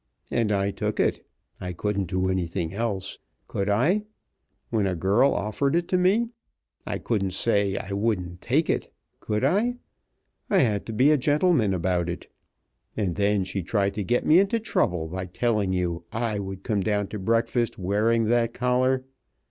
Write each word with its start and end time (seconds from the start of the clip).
And 0.31 0.51
I 0.51 0.71
took 0.71 0.99
it. 0.99 1.23
I 1.59 1.73
couldn't 1.73 2.05
do 2.07 2.27
anything 2.27 2.73
else, 2.73 3.19
could 3.47 3.69
I, 3.69 4.05
when 4.71 4.87
a 4.87 4.95
girl 4.95 5.31
offered 5.31 5.75
it 5.75 5.87
to 5.89 5.97
me? 5.99 6.29
I 6.87 6.97
couldn't 6.97 7.33
say 7.33 7.77
I 7.77 7.91
wouldn't 7.93 8.41
take 8.41 8.67
it, 8.67 8.91
could 9.19 9.43
I? 9.43 9.75
I 10.49 10.57
had 10.57 10.87
to 10.87 10.91
be 10.91 11.11
a 11.11 11.19
gentleman 11.19 11.71
about 11.71 12.09
it. 12.09 12.25
And 12.97 13.15
then 13.15 13.43
she 13.43 13.61
tried 13.61 13.93
to 13.93 14.03
get 14.03 14.25
me 14.25 14.39
into 14.39 14.59
trouble 14.59 15.07
by 15.07 15.27
telling 15.27 15.71
you 15.71 16.03
I 16.11 16.39
would 16.39 16.63
come 16.63 16.81
down 16.81 17.05
to 17.09 17.19
breakfast 17.19 17.77
wearing 17.77 18.23
that 18.23 18.55
collar. 18.55 19.03